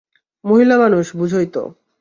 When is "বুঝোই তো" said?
1.15-1.63